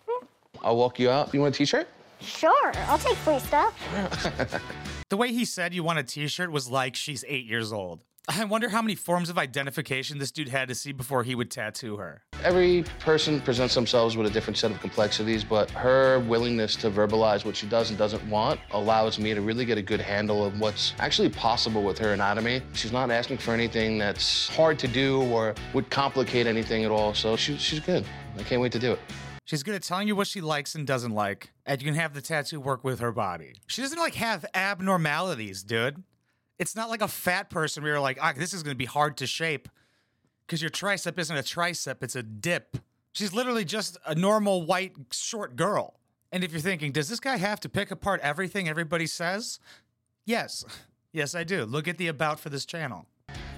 I'll 0.62 0.76
walk 0.76 0.98
you 0.98 1.10
out. 1.10 1.34
You 1.34 1.40
want 1.42 1.54
a 1.54 1.58
T-shirt? 1.58 1.86
Sure, 2.20 2.72
I'll 2.86 2.98
take 2.98 3.16
free 3.16 3.38
stuff. 3.38 3.74
The 5.10 5.16
way 5.16 5.32
he 5.32 5.46
said 5.46 5.72
you 5.72 5.82
want 5.82 5.98
a 5.98 6.02
t 6.02 6.26
shirt 6.28 6.52
was 6.52 6.68
like 6.68 6.94
she's 6.94 7.24
eight 7.26 7.46
years 7.46 7.72
old. 7.72 8.04
I 8.28 8.44
wonder 8.44 8.68
how 8.68 8.82
many 8.82 8.94
forms 8.94 9.30
of 9.30 9.38
identification 9.38 10.18
this 10.18 10.30
dude 10.30 10.50
had 10.50 10.68
to 10.68 10.74
see 10.74 10.92
before 10.92 11.22
he 11.22 11.34
would 11.34 11.50
tattoo 11.50 11.96
her. 11.96 12.24
Every 12.44 12.84
person 12.98 13.40
presents 13.40 13.74
themselves 13.74 14.18
with 14.18 14.26
a 14.26 14.30
different 14.30 14.58
set 14.58 14.70
of 14.70 14.80
complexities, 14.80 15.44
but 15.44 15.70
her 15.70 16.18
willingness 16.18 16.76
to 16.76 16.90
verbalize 16.90 17.46
what 17.46 17.56
she 17.56 17.66
does 17.66 17.88
and 17.88 17.98
doesn't 17.98 18.22
want 18.28 18.60
allows 18.72 19.18
me 19.18 19.32
to 19.32 19.40
really 19.40 19.64
get 19.64 19.78
a 19.78 19.82
good 19.82 20.02
handle 20.02 20.44
of 20.44 20.60
what's 20.60 20.92
actually 20.98 21.30
possible 21.30 21.82
with 21.82 21.96
her 21.96 22.12
anatomy. 22.12 22.60
She's 22.74 22.92
not 22.92 23.10
asking 23.10 23.38
for 23.38 23.54
anything 23.54 23.96
that's 23.96 24.46
hard 24.50 24.78
to 24.80 24.88
do 24.88 25.22
or 25.32 25.54
would 25.72 25.88
complicate 25.88 26.46
anything 26.46 26.84
at 26.84 26.90
all, 26.90 27.14
so 27.14 27.34
she, 27.34 27.56
she's 27.56 27.80
good. 27.80 28.04
I 28.38 28.42
can't 28.42 28.60
wait 28.60 28.72
to 28.72 28.78
do 28.78 28.92
it. 28.92 28.98
She's 29.48 29.62
good 29.62 29.74
at 29.74 29.82
telling 29.82 30.08
you 30.08 30.14
what 30.14 30.26
she 30.26 30.42
likes 30.42 30.74
and 30.74 30.86
doesn't 30.86 31.14
like, 31.14 31.52
and 31.64 31.80
you 31.80 31.86
can 31.86 31.94
have 31.94 32.12
the 32.12 32.20
tattoo 32.20 32.60
work 32.60 32.84
with 32.84 33.00
her 33.00 33.12
body. 33.12 33.54
She 33.66 33.80
doesn't 33.80 33.98
like 33.98 34.14
have 34.16 34.44
abnormalities, 34.52 35.62
dude. 35.62 36.02
It's 36.58 36.76
not 36.76 36.90
like 36.90 37.00
a 37.00 37.08
fat 37.08 37.48
person 37.48 37.82
where 37.82 37.92
you're 37.92 38.00
like, 38.00 38.18
ah, 38.20 38.34
this 38.36 38.52
is 38.52 38.62
gonna 38.62 38.74
be 38.74 38.84
hard 38.84 39.16
to 39.16 39.26
shape. 39.26 39.70
Because 40.46 40.60
your 40.60 40.70
tricep 40.70 41.18
isn't 41.18 41.34
a 41.34 41.40
tricep, 41.40 42.02
it's 42.02 42.14
a 42.14 42.22
dip. 42.22 42.76
She's 43.12 43.32
literally 43.32 43.64
just 43.64 43.96
a 44.04 44.14
normal 44.14 44.66
white 44.66 44.92
short 45.12 45.56
girl. 45.56 45.98
And 46.30 46.44
if 46.44 46.52
you're 46.52 46.60
thinking, 46.60 46.92
does 46.92 47.08
this 47.08 47.18
guy 47.18 47.38
have 47.38 47.58
to 47.60 47.70
pick 47.70 47.90
apart 47.90 48.20
everything 48.22 48.68
everybody 48.68 49.06
says? 49.06 49.60
Yes. 50.26 50.62
Yes, 51.10 51.34
I 51.34 51.44
do. 51.44 51.64
Look 51.64 51.88
at 51.88 51.96
the 51.96 52.08
about 52.08 52.38
for 52.38 52.50
this 52.50 52.66
channel. 52.66 53.06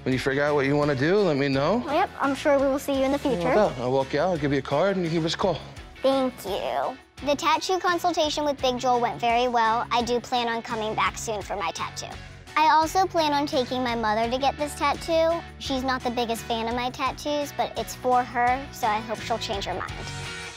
When 0.05 0.13
you 0.13 0.21
figure 0.21 0.45
out 0.45 0.55
what 0.55 0.67
you 0.67 0.77
want 0.77 0.93
to 0.93 0.97
do, 0.97 1.17
let 1.17 1.37
me 1.37 1.49
know. 1.49 1.83
Yep, 1.89 2.11
I'm 2.21 2.37
sure 2.37 2.61
we 2.61 2.69
will 2.69 2.79
see 2.79 2.97
you 2.97 3.03
in 3.07 3.11
the 3.11 3.19
future. 3.19 3.49
I'll 3.49 3.91
walk 3.91 4.13
you 4.13 4.21
out, 4.21 4.29
I'll 4.29 4.39
give 4.39 4.53
you 4.53 4.61
a 4.61 4.63
card, 4.63 4.97
and 4.97 5.05
you 5.05 5.11
give 5.11 5.25
us 5.25 5.35
a 5.35 5.37
call. 5.37 5.59
Thank 6.03 6.35
you. 6.47 6.97
The 7.27 7.37
tattoo 7.37 7.79
consultation 7.79 8.45
with 8.45 8.61
Big 8.63 8.79
Joel 8.79 9.01
went 9.01 9.21
very 9.21 9.49
well. 9.49 9.87
I 9.91 10.03
do 10.03 10.19
plan 10.19 10.49
on 10.49 10.63
coming 10.63 10.95
back 10.95 11.19
soon 11.19 11.43
for 11.43 11.57
my 11.57 11.71
tattoo. 11.73 12.15
I 12.57 12.71
also 12.71 13.07
plan 13.07 13.33
on 13.33 13.47
taking 13.47 13.83
my 13.83 13.95
mother 13.95 14.31
to 14.31 14.39
get 14.39 14.57
this 14.57 14.75
tattoo. 14.75 15.41
She's 15.59 15.83
not 15.83 16.03
the 16.03 16.11
biggest 16.11 16.43
fan 16.43 16.69
of 16.69 16.75
my 16.75 16.91
tattoos, 16.91 17.53
but 17.57 17.79
it's 17.79 17.95
for 17.95 18.23
her, 18.23 18.67
so 18.73 18.87
I 18.87 19.01
hope 19.01 19.21
she'll 19.21 19.39
change 19.39 19.67
her 19.67 19.75
mind. 19.75 19.93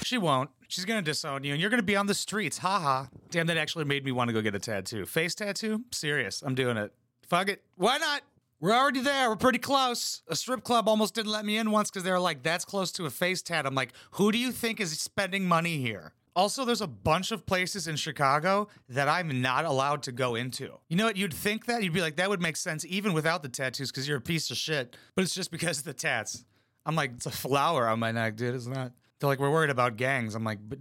She 0.03 0.17
won't. 0.17 0.50
She's 0.69 0.85
gonna 0.85 1.01
disown 1.01 1.43
you, 1.43 1.51
and 1.53 1.62
you're 1.62 1.69
gonna 1.69 1.83
be 1.83 1.95
on 1.95 2.07
the 2.07 2.13
streets. 2.13 2.57
Ha 2.59 2.79
ha. 2.79 3.09
Damn, 3.29 3.47
that 3.47 3.57
actually 3.57 3.85
made 3.85 4.03
me 4.03 4.12
want 4.12 4.29
to 4.29 4.33
go 4.33 4.41
get 4.41 4.55
a 4.55 4.59
tattoo. 4.59 5.05
Face 5.05 5.35
tattoo? 5.35 5.83
Serious. 5.91 6.41
I'm 6.41 6.55
doing 6.55 6.77
it. 6.77 6.93
Fuck 7.27 7.50
it. 7.50 7.63
Why 7.75 7.97
not? 7.97 8.21
We're 8.63 8.72
already 8.72 9.01
there. 9.01 9.29
We're 9.29 9.36
pretty 9.36 9.60
close. 9.60 10.22
A 10.29 10.38
strip 10.38 10.63
club 10.63 10.88
almost 10.88 11.15
didn't 11.15 11.34
let 11.34 11.43
me 11.43 11.58
in 11.58 11.70
once 11.70 11.91
because 11.91 12.03
they 12.03 12.12
were 12.12 12.20
like, 12.22 12.43
that's 12.43 12.63
close 12.63 12.93
to 12.93 13.05
a 13.05 13.10
face 13.10 13.41
tat. 13.41 13.65
I'm 13.65 13.75
like, 13.75 13.91
who 14.12 14.32
do 14.32 14.38
you 14.38 14.53
think 14.53 14.79
is 14.79 14.98
spending 14.98 15.46
money 15.46 15.79
here? 15.79 16.13
Also, 16.34 16.63
there's 16.63 16.79
a 16.79 16.88
bunch 16.88 17.34
of 17.34 17.46
places 17.46 17.89
in 17.89 17.98
Chicago 17.98 18.70
that 18.88 19.10
I'm 19.10 19.41
not 19.41 19.65
allowed 19.65 20.01
to 20.03 20.13
go 20.13 20.36
into. 20.36 20.79
You 20.88 20.96
know 20.96 21.03
what? 21.03 21.17
You'd 21.17 21.34
think 21.34 21.65
that. 21.65 21.84
You'd 21.84 21.91
be 21.91 22.00
like, 22.00 22.15
that 22.15 22.29
would 22.29 22.41
make 22.41 22.55
sense 22.55 22.86
even 22.86 23.12
without 23.12 23.43
the 23.43 23.50
tattoos 23.50 23.91
because 23.91 24.08
you're 24.08 24.20
a 24.20 24.22
piece 24.22 24.50
of 24.50 24.55
shit. 24.55 24.96
But 25.13 25.24
it's 25.25 25.36
just 25.36 25.51
because 25.51 25.79
of 25.79 25.84
the 25.84 25.93
tats. 25.93 26.46
I'm 26.86 26.96
like, 26.96 27.12
it's 27.15 27.25
a 27.25 27.32
flower 27.32 27.86
on 27.89 28.00
my 28.00 28.13
neck, 28.13 28.38
dude. 28.38 28.55
It's 28.55 28.65
not. 28.65 28.93
They're 29.20 29.27
like, 29.27 29.41
we're 29.41 29.51
worried 29.51 29.72
about 29.72 29.98
gangs. 29.98 30.36
I'm 30.36 30.46
like, 30.46 30.60
but 30.65 30.79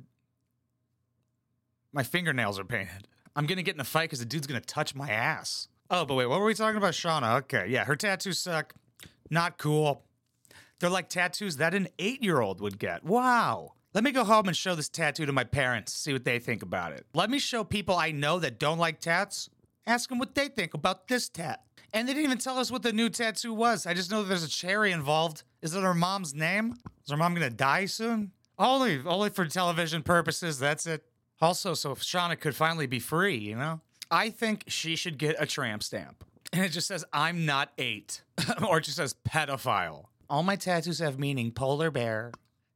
my 1.93 2.05
fingernails 2.05 2.61
are 2.61 2.65
painted. 2.65 3.09
I'm 3.35 3.47
gonna 3.47 3.63
get 3.65 3.75
in 3.75 3.81
a 3.81 3.85
fight 3.85 4.05
because 4.05 4.21
the 4.21 4.25
dude's 4.25 4.47
gonna 4.47 4.61
touch 4.61 4.95
my 4.95 5.11
ass. 5.11 5.67
Oh, 5.91 6.05
but 6.05 6.15
wait, 6.15 6.27
what 6.27 6.41
were 6.41 6.47
we 6.47 6.55
talking 6.55 6.79
about, 6.79 6.95
Shauna? 6.95 7.39
Okay, 7.41 7.67
yeah, 7.69 7.85
her 7.85 7.97
tattoos 7.97 8.39
suck. 8.39 8.75
Not 9.31 9.59
cool. 9.59 10.05
They're 10.81 10.91
like 10.91 11.09
tattoos 11.09 11.59
that 11.59 11.75
an 11.75 11.89
eight 11.99 12.23
year 12.23 12.41
old 12.41 12.61
would 12.61 12.79
get. 12.79 13.05
Wow. 13.05 13.75
Let 13.95 14.05
me 14.05 14.11
go 14.11 14.25
home 14.25 14.49
and 14.49 14.57
show 14.57 14.75
this 14.75 14.89
tattoo 14.89 15.27
to 15.27 15.33
my 15.33 15.45
parents, 15.45 15.93
see 15.93 16.13
what 16.13 16.25
they 16.25 16.39
think 16.39 16.63
about 16.63 16.93
it. 16.93 17.07
Let 17.15 17.31
me 17.31 17.39
show 17.39 17.63
people 17.63 17.95
I 17.95 18.11
know 18.11 18.39
that 18.39 18.59
don't 18.59 18.79
like 18.79 19.01
tats, 19.01 19.51
ask 19.87 20.09
them 20.09 20.19
what 20.19 20.35
they 20.35 20.49
think 20.49 20.73
about 20.73 21.09
this 21.09 21.29
tat. 21.29 21.61
And 21.93 22.09
they 22.09 22.15
didn't 22.15 22.25
even 22.25 22.39
tell 22.39 22.59
us 22.59 22.71
what 22.71 22.83
the 22.83 22.93
new 22.93 23.11
tattoo 23.11 23.53
was. 23.53 23.87
I 23.87 23.93
just 23.93 24.11
know 24.11 24.23
that 24.23 24.29
there's 24.29 24.45
a 24.45 24.49
cherry 24.49 24.93
involved. 24.93 25.43
Is 25.61 25.75
it 25.75 25.83
her 25.83 25.93
mom's 25.93 26.35
name? 26.35 26.75
Is 27.05 27.11
her 27.11 27.19
mom 27.19 27.35
gonna 27.35 27.51
die 27.51 27.85
soon? 27.85 28.33
Only, 28.59 29.01
only 29.05 29.29
for 29.29 29.45
television 29.47 30.03
purposes. 30.03 30.59
That's 30.59 30.87
it. 30.87 31.05
Also, 31.41 31.75
so 31.75 31.95
Shauna 31.95 32.39
could 32.41 32.55
finally 32.57 32.87
be 32.87 32.99
free, 32.99 33.37
you 33.37 33.57
know? 33.57 33.81
I 34.13 34.29
think 34.29 34.65
she 34.69 34.95
should 34.95 35.17
get 35.17 35.37
a 35.39 35.47
tramp 35.47 35.83
stamp. 35.83 36.23
And 36.53 36.63
it 36.63 36.69
just 36.69 36.87
says, 36.87 37.03
I'm 37.15 37.47
not 37.47 37.73
eight. 37.79 38.23
or 38.69 38.79
it 38.79 38.83
just 38.83 38.99
says 38.99 39.17
pedophile. 39.27 40.05
All 40.29 40.43
my 40.43 40.57
tattoos 40.57 40.99
have 40.99 41.19
meaning 41.19 41.51
polar 41.51 41.91
bear. 41.91 42.33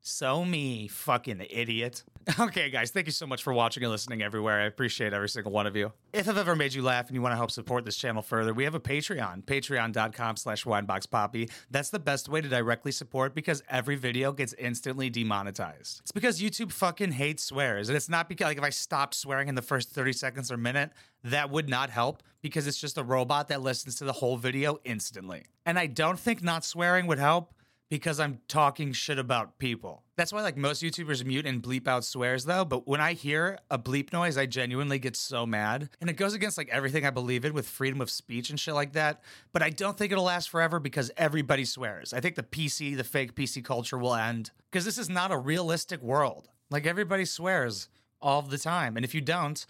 So 0.08 0.44
me, 0.44 0.86
fucking 0.86 1.44
idiot. 1.50 2.04
Okay, 2.40 2.70
guys, 2.70 2.90
thank 2.90 3.06
you 3.06 3.12
so 3.12 3.24
much 3.24 3.44
for 3.44 3.52
watching 3.52 3.84
and 3.84 3.92
listening 3.92 4.20
everywhere. 4.20 4.60
I 4.60 4.64
appreciate 4.64 5.12
every 5.12 5.28
single 5.28 5.52
one 5.52 5.64
of 5.64 5.76
you. 5.76 5.92
If 6.12 6.28
I've 6.28 6.38
ever 6.38 6.56
made 6.56 6.74
you 6.74 6.82
laugh 6.82 7.06
and 7.06 7.14
you 7.14 7.22
want 7.22 7.32
to 7.32 7.36
help 7.36 7.52
support 7.52 7.84
this 7.84 7.96
channel 7.96 8.20
further, 8.20 8.52
we 8.52 8.64
have 8.64 8.74
a 8.74 8.80
Patreon, 8.80 9.44
patreon.com 9.44 10.36
slash 10.36 10.64
wineboxpoppy. 10.64 11.50
That's 11.70 11.90
the 11.90 12.00
best 12.00 12.28
way 12.28 12.40
to 12.40 12.48
directly 12.48 12.90
support 12.90 13.32
because 13.32 13.62
every 13.70 13.94
video 13.94 14.32
gets 14.32 14.54
instantly 14.54 15.08
demonetized. 15.08 16.00
It's 16.00 16.10
because 16.10 16.40
YouTube 16.40 16.72
fucking 16.72 17.12
hates 17.12 17.44
swears. 17.44 17.88
And 17.88 17.94
it's 17.94 18.08
not 18.08 18.28
because, 18.28 18.46
like, 18.46 18.58
if 18.58 18.64
I 18.64 18.70
stopped 18.70 19.14
swearing 19.14 19.46
in 19.46 19.54
the 19.54 19.62
first 19.62 19.90
30 19.90 20.12
seconds 20.12 20.50
or 20.50 20.56
minute, 20.56 20.90
that 21.22 21.50
would 21.50 21.68
not 21.68 21.90
help 21.90 22.24
because 22.42 22.66
it's 22.66 22.78
just 22.78 22.98
a 22.98 23.04
robot 23.04 23.48
that 23.48 23.62
listens 23.62 23.94
to 23.96 24.04
the 24.04 24.12
whole 24.12 24.36
video 24.36 24.78
instantly. 24.84 25.44
And 25.64 25.78
I 25.78 25.86
don't 25.86 26.18
think 26.18 26.42
not 26.42 26.64
swearing 26.64 27.06
would 27.06 27.20
help 27.20 27.54
because 27.88 28.18
I'm 28.18 28.40
talking 28.48 28.92
shit 28.92 29.18
about 29.18 29.58
people. 29.58 30.02
That's 30.16 30.32
why 30.32 30.42
like 30.42 30.56
most 30.56 30.82
YouTubers 30.82 31.24
mute 31.24 31.46
and 31.46 31.62
bleep 31.62 31.86
out 31.86 32.04
swears 32.04 32.44
though, 32.44 32.64
but 32.64 32.86
when 32.86 33.00
I 33.00 33.12
hear 33.12 33.58
a 33.70 33.78
bleep 33.78 34.12
noise, 34.12 34.36
I 34.36 34.46
genuinely 34.46 34.98
get 34.98 35.14
so 35.16 35.46
mad. 35.46 35.90
And 36.00 36.10
it 36.10 36.14
goes 36.14 36.34
against 36.34 36.58
like 36.58 36.68
everything 36.70 37.06
I 37.06 37.10
believe 37.10 37.44
in 37.44 37.54
with 37.54 37.68
freedom 37.68 38.00
of 38.00 38.10
speech 38.10 38.50
and 38.50 38.58
shit 38.58 38.74
like 38.74 38.92
that. 38.94 39.22
But 39.52 39.62
I 39.62 39.70
don't 39.70 39.96
think 39.96 40.12
it'll 40.12 40.24
last 40.24 40.50
forever 40.50 40.80
because 40.80 41.10
everybody 41.16 41.64
swears. 41.64 42.12
I 42.12 42.20
think 42.20 42.34
the 42.34 42.42
PC, 42.42 42.96
the 42.96 43.04
fake 43.04 43.34
PC 43.34 43.64
culture 43.64 43.98
will 43.98 44.14
end 44.14 44.50
because 44.70 44.84
this 44.84 44.98
is 44.98 45.08
not 45.08 45.32
a 45.32 45.38
realistic 45.38 46.02
world. 46.02 46.48
Like 46.70 46.86
everybody 46.86 47.24
swears 47.24 47.88
all 48.20 48.42
the 48.42 48.58
time. 48.58 48.96
And 48.96 49.04
if 49.04 49.14
you 49.14 49.20
don't, 49.20 49.64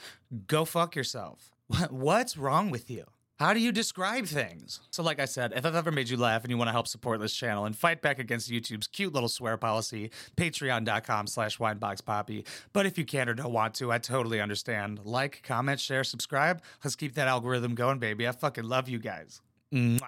go 0.47 0.65
fuck 0.65 0.97
yourself. 0.97 1.51
What's 1.91 2.37
wrong 2.37 2.71
with 2.71 2.91
you? 2.91 3.05
How 3.39 3.53
do 3.53 3.61
you 3.61 3.71
describe 3.71 4.25
things? 4.25 4.81
So, 4.91 5.03
like 5.03 5.21
I 5.21 5.27
said, 5.27 5.53
if 5.55 5.67
I've 5.67 5.75
ever 5.75 5.93
made 5.93 6.09
you 6.09 6.17
laugh 6.17 6.43
and 6.43 6.51
you 6.51 6.57
want 6.57 6.69
to 6.69 6.73
help 6.73 6.89
support 6.89 7.21
this 7.21 7.35
channel 7.35 7.67
and 7.67 7.77
fight 7.77 8.01
back 8.01 8.19
against 8.19 8.51
YouTube's 8.51 8.87
cute 8.87 9.13
little 9.13 9.29
swear 9.29 9.59
policy, 9.59 10.11
patreon.com 10.39 11.27
slash 11.27 11.59
wineboxpoppy. 11.59 12.47
But 12.73 12.87
if 12.87 12.97
you 12.97 13.05
can't 13.05 13.29
or 13.29 13.35
don't 13.35 13.53
want 13.53 13.75
to, 13.75 13.93
I 13.93 13.99
totally 13.99 14.41
understand. 14.41 15.01
Like, 15.05 15.43
comment, 15.43 15.81
share, 15.81 16.03
subscribe. 16.03 16.63
Let's 16.83 16.97
keep 16.97 17.15
that 17.17 17.29
algorithm 17.29 17.75
going, 17.75 17.99
baby. 17.99 18.27
I 18.27 18.33
fucking 18.33 18.65
love 18.65 18.89
you 18.89 18.99
guys. 18.99 19.43
Mwah. 19.71 20.01